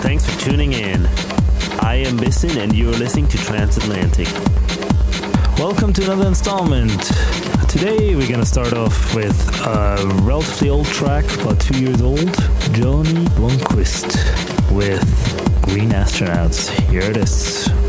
thanks 0.00 0.24
for 0.24 0.40
tuning 0.40 0.72
in. 0.72 1.06
I 1.80 2.02
am 2.06 2.16
Bissin, 2.16 2.56
and 2.56 2.74
you 2.74 2.88
are 2.88 2.96
listening 2.96 3.28
to 3.28 3.38
Transatlantic. 3.38 4.28
Welcome 5.58 5.92
to 5.94 6.04
another 6.04 6.26
installment. 6.26 7.02
Today 7.68 8.14
we're 8.14 8.28
gonna 8.28 8.46
start 8.46 8.72
off 8.72 9.14
with 9.14 9.36
a 9.66 9.96
relatively 10.22 10.70
old 10.70 10.86
track, 10.86 11.24
about 11.40 11.60
two 11.60 11.78
years 11.78 12.00
old. 12.00 12.34
Johnny 12.72 13.24
Blomqvist 13.36 14.16
with 14.72 15.62
Green 15.62 15.90
Astronauts. 15.90 16.70
Here 16.90 17.02
it 17.02 17.16
is. 17.16 17.79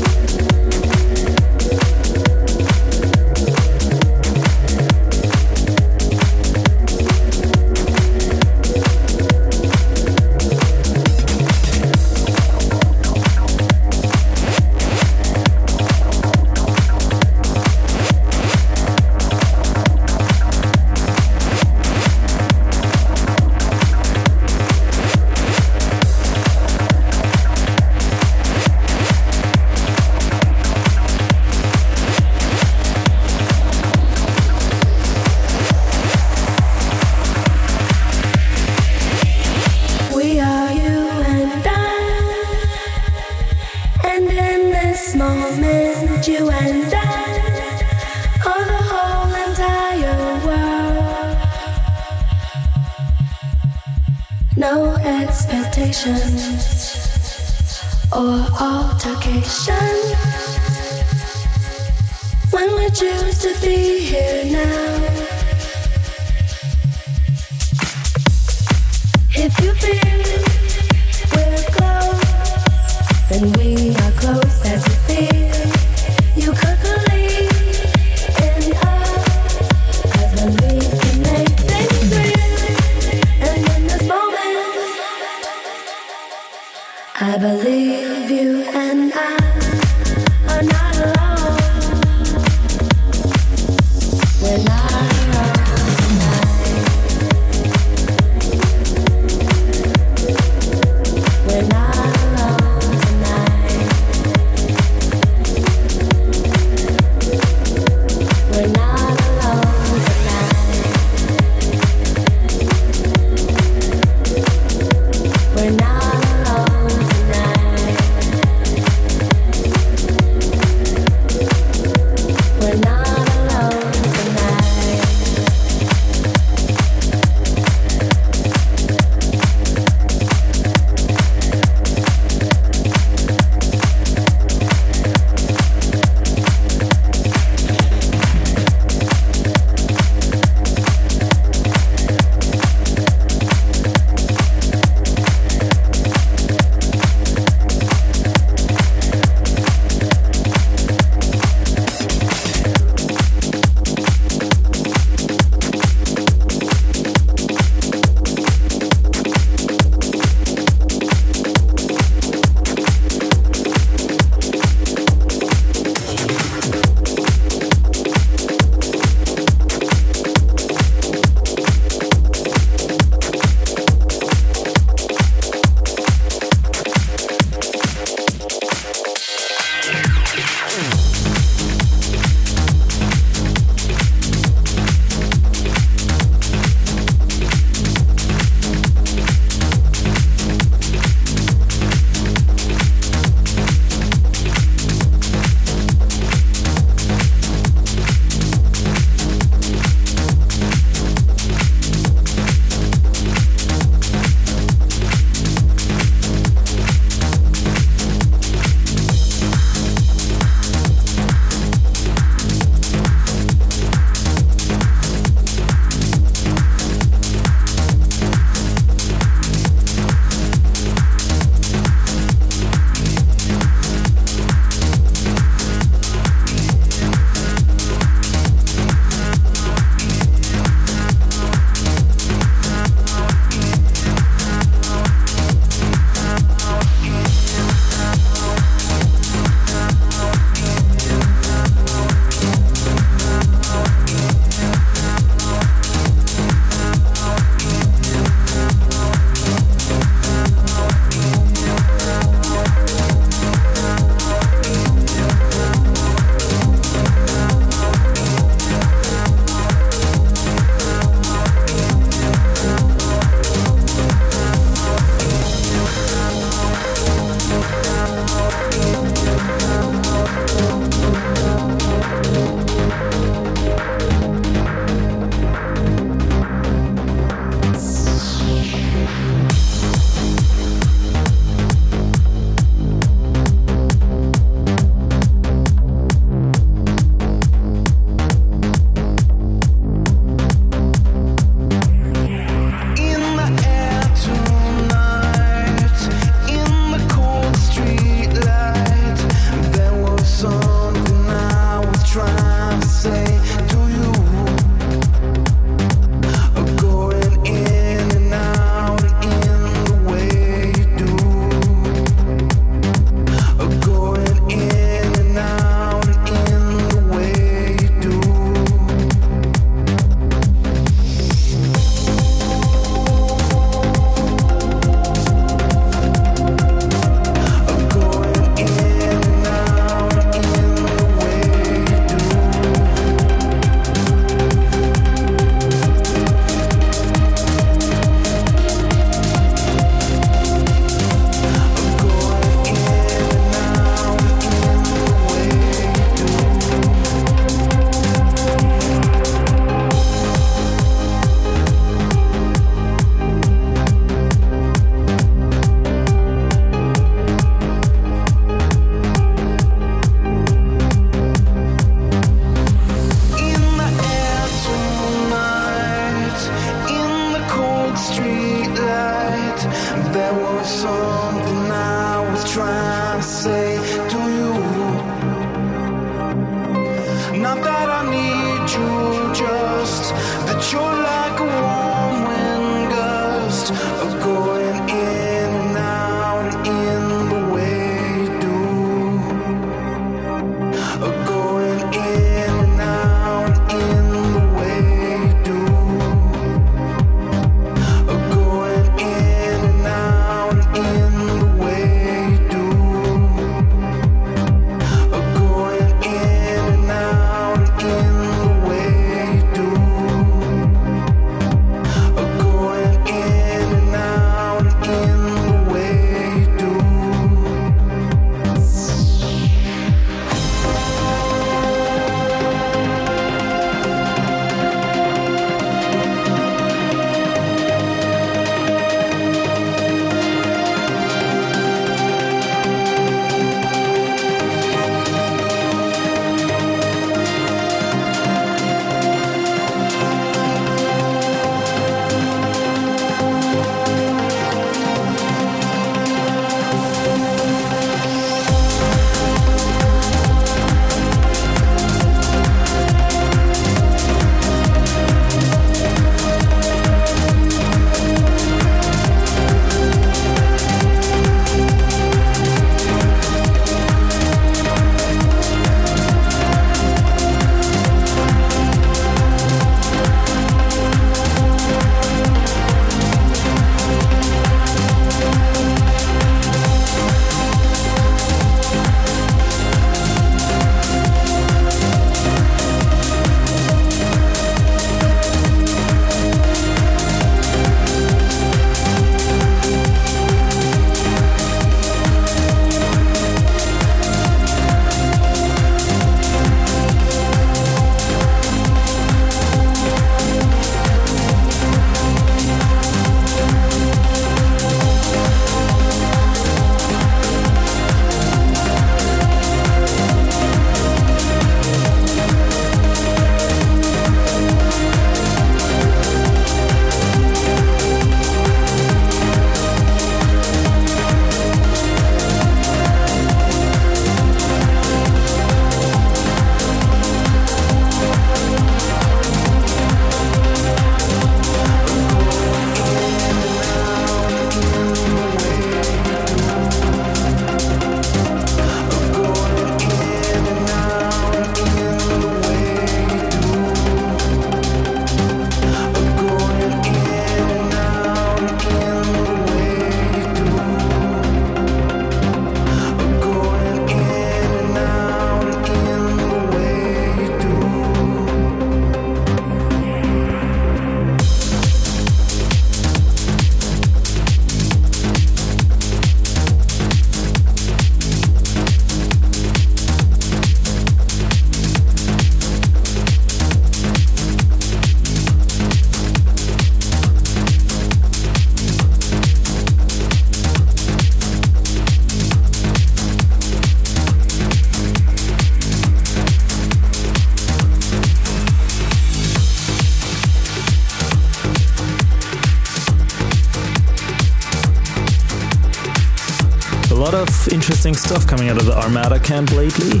Interesting 597.52 597.94
stuff 597.94 598.26
coming 598.26 598.48
out 598.48 598.56
of 598.56 598.66
the 598.66 598.76
Armada 598.76 599.20
camp 599.20 599.52
lately. 599.52 600.00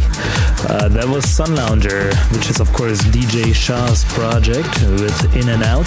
Uh, 0.68 0.88
that 0.88 1.06
was 1.06 1.28
Sun 1.28 1.54
Lounger, 1.54 2.12
which 2.32 2.50
is, 2.50 2.58
of 2.58 2.72
course, 2.72 3.00
DJ 3.02 3.54
Shah's 3.54 4.04
project 4.06 4.80
with 4.82 5.36
In 5.36 5.48
and 5.48 5.62
Out. 5.62 5.86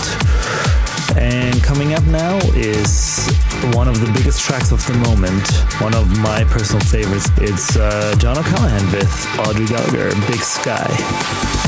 And 1.17 1.61
coming 1.61 1.93
up 1.93 2.03
now 2.05 2.37
is 2.55 3.27
one 3.73 3.89
of 3.89 3.99
the 3.99 4.09
biggest 4.13 4.41
tracks 4.41 4.71
of 4.71 4.85
the 4.87 4.93
moment, 4.93 5.45
one 5.81 5.93
of 5.93 6.07
my 6.19 6.45
personal 6.45 6.85
favorites. 6.85 7.27
It's 7.37 7.75
uh, 7.75 8.15
John 8.17 8.37
O'Callaghan 8.37 8.91
with 8.91 9.39
Audrey 9.39 9.65
Gallagher, 9.65 10.11
Big 10.27 10.41
Sky. 10.41 11.58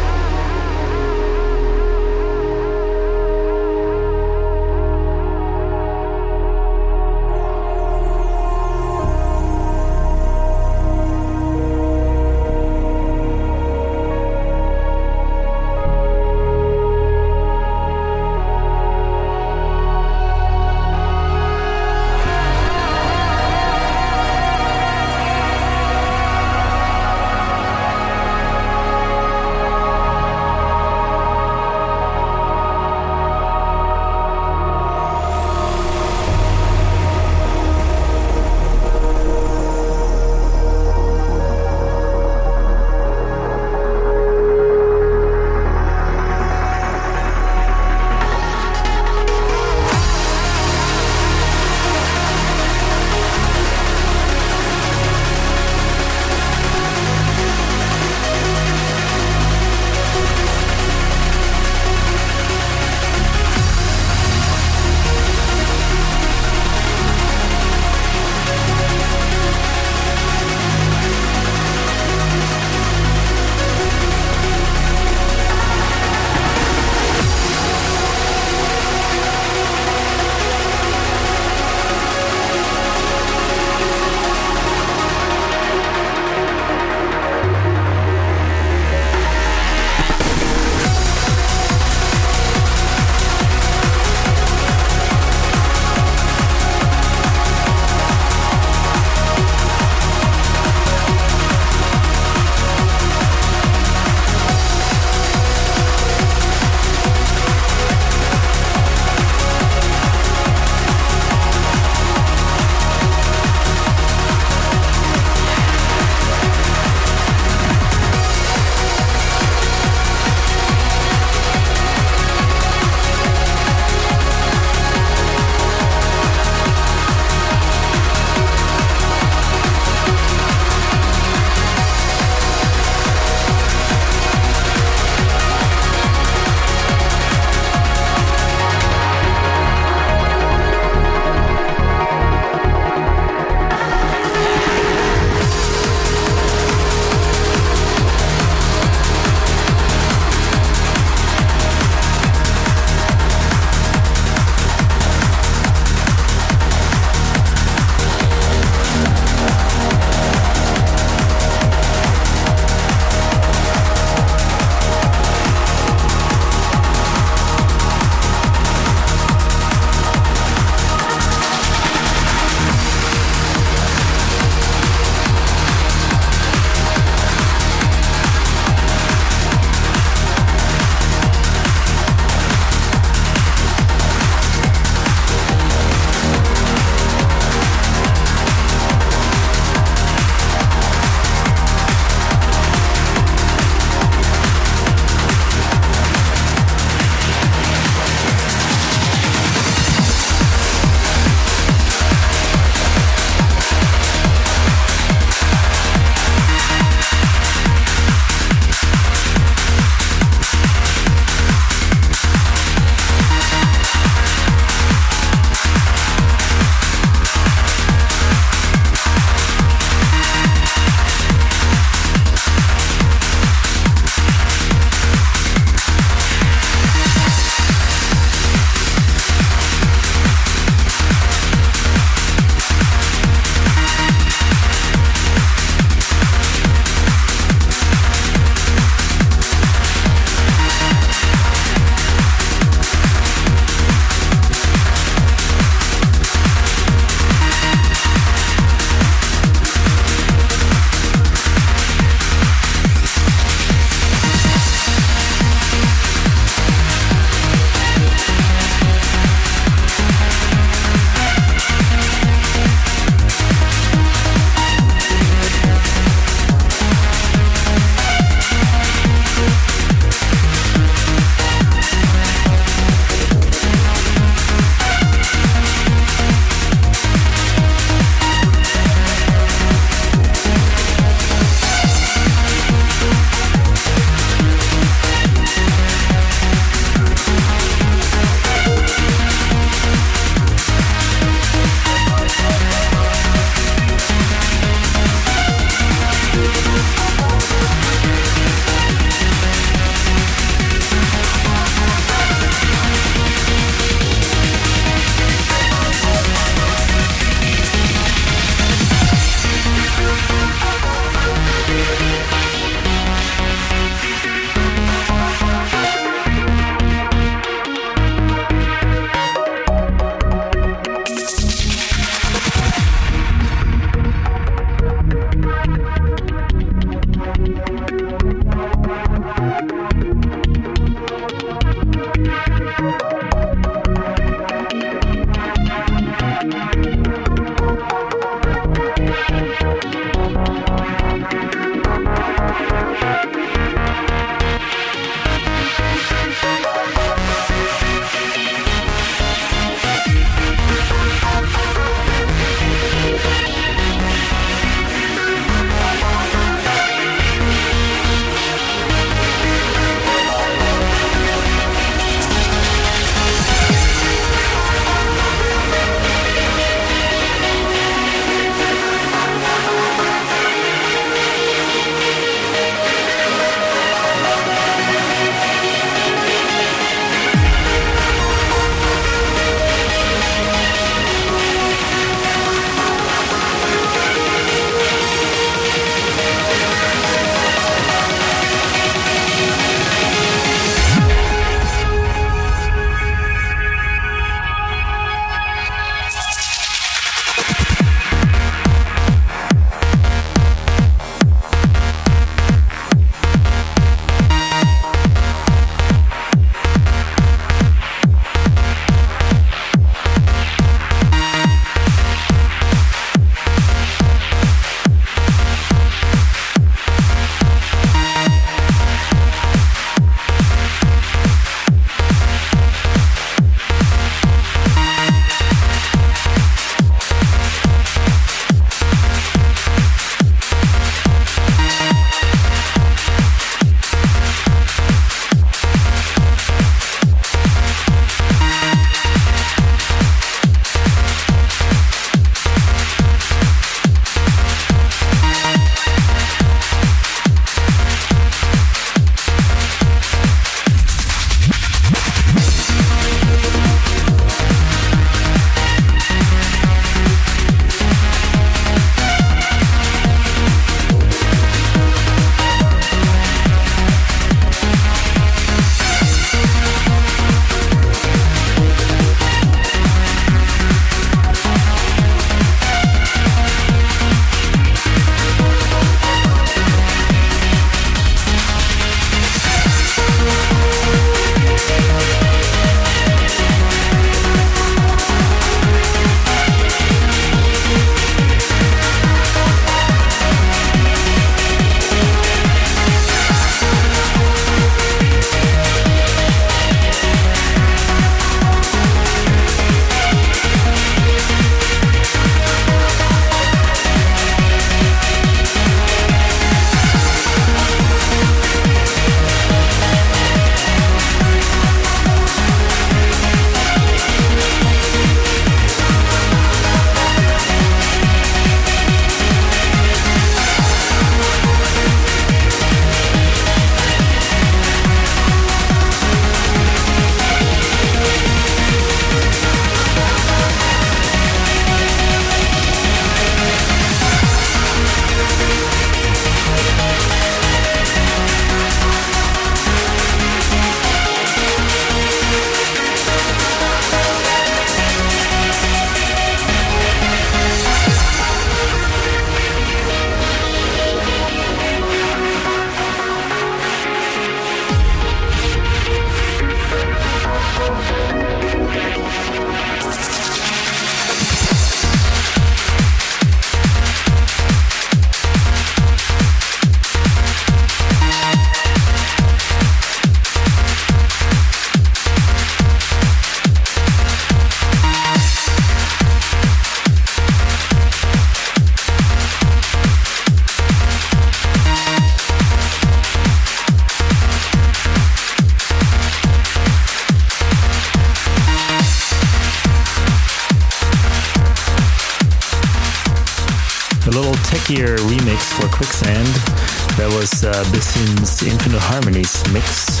Infinite 598.48 598.80
Harmonies 598.80 599.42
mix, 599.52 600.00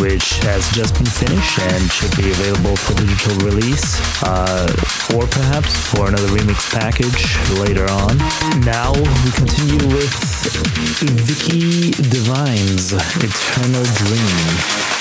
which 0.00 0.38
has 0.44 0.68
just 0.72 0.94
been 0.94 1.06
finished 1.06 1.58
and 1.58 1.90
should 1.90 2.14
be 2.16 2.30
available 2.30 2.76
for 2.76 2.94
digital 2.94 3.36
release, 3.44 4.00
uh, 4.22 4.68
or 5.14 5.26
perhaps 5.26 5.76
for 5.92 6.08
another 6.08 6.28
remix 6.28 6.70
package 6.72 7.36
later 7.60 7.84
on. 7.90 8.16
Now 8.64 8.92
we 8.92 9.30
continue 9.32 9.86
with 9.94 10.12
Vicky 11.26 11.90
Divine's 12.10 12.92
Eternal 12.92 13.84
Dream. 13.94 14.97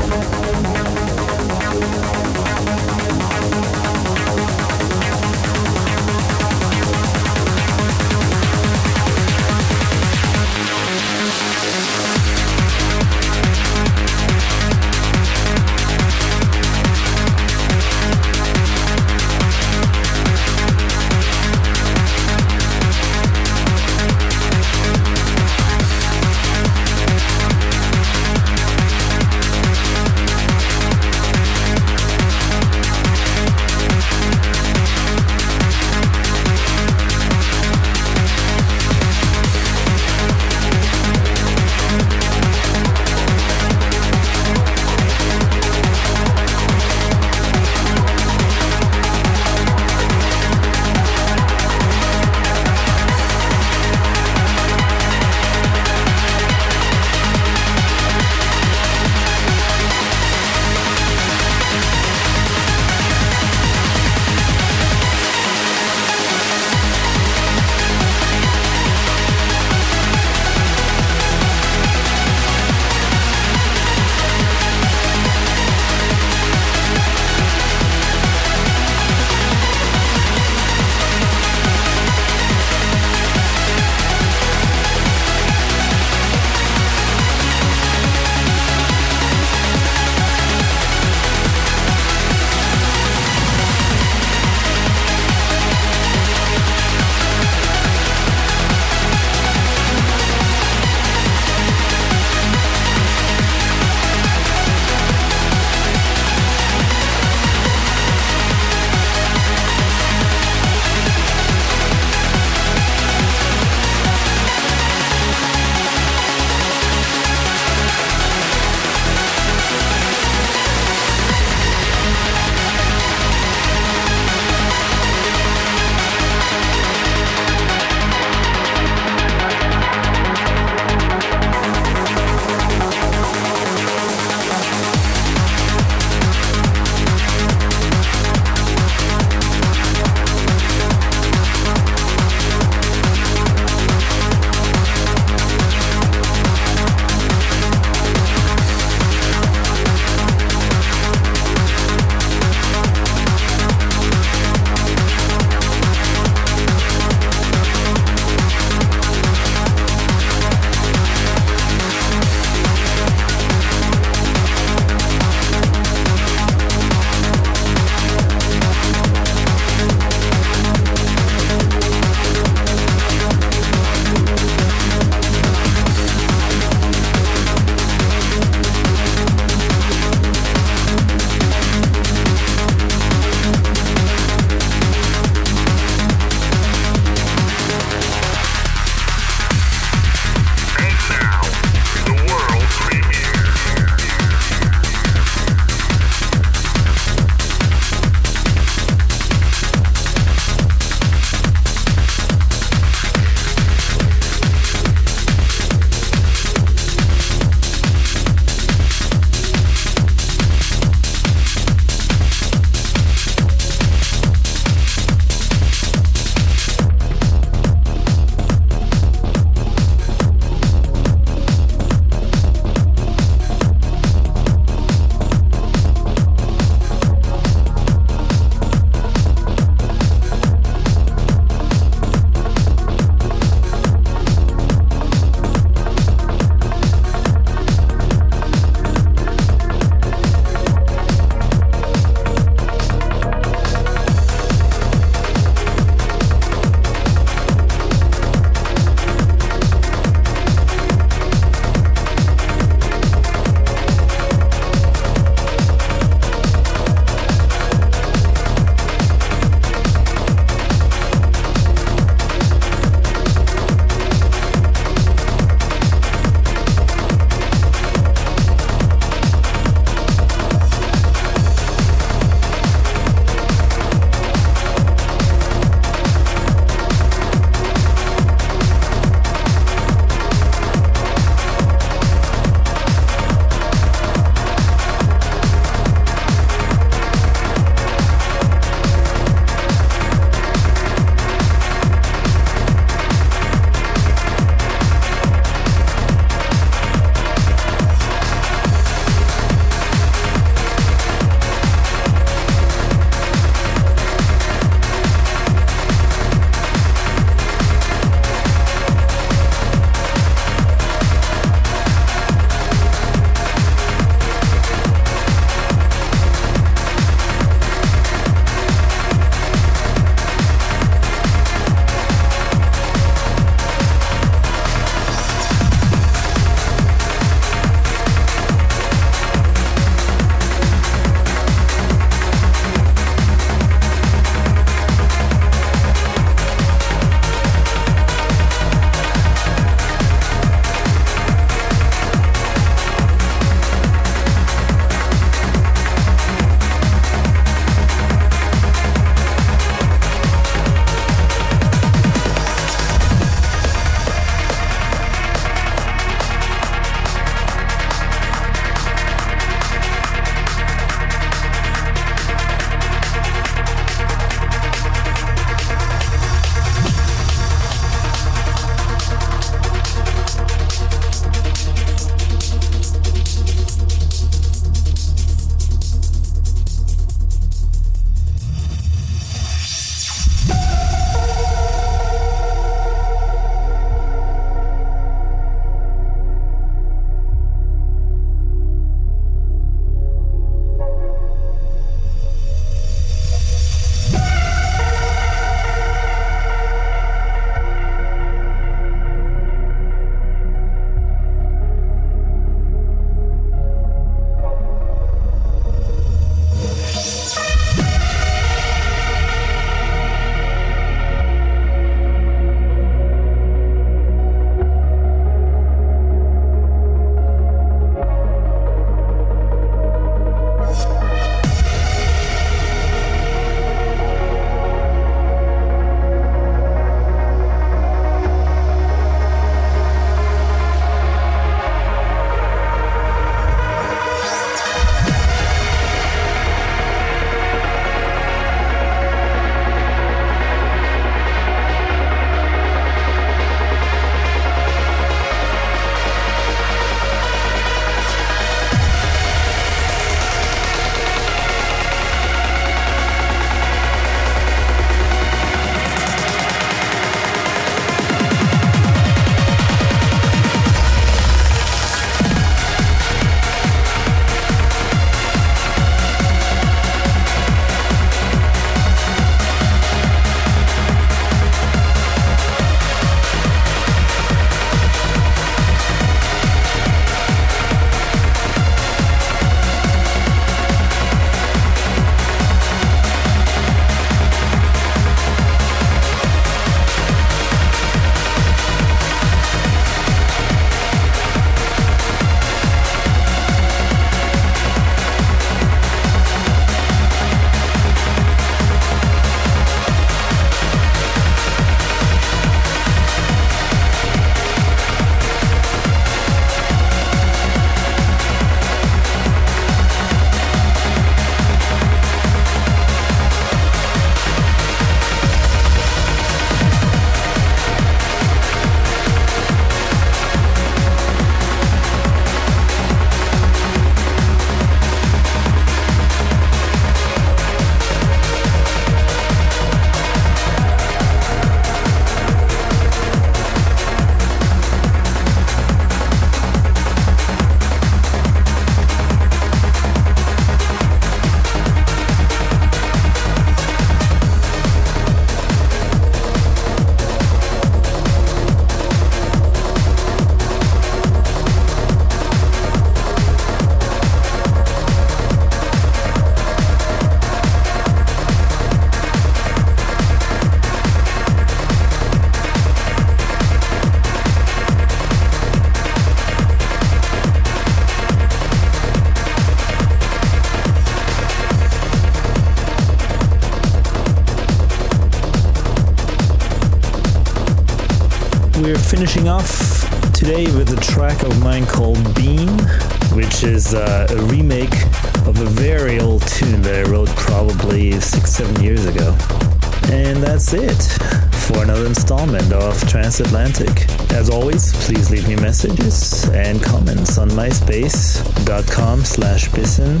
Transatlantic. 593.12 593.90
As 594.12 594.30
always, 594.30 594.72
please 594.86 595.10
leave 595.10 595.28
me 595.28 595.36
messages 595.36 596.26
and 596.30 596.62
comments 596.62 597.18
on 597.18 597.28
myspace.com 597.28 599.04
slash 599.04 599.52
bisson, 599.52 600.00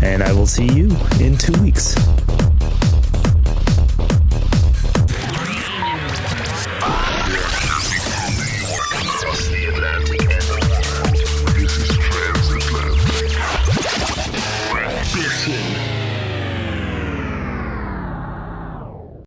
and 0.00 0.22
I 0.22 0.32
will 0.32 0.46
see 0.46 0.72
you 0.72 0.96
in 1.20 1.36
two 1.36 1.60
weeks. 1.60 1.96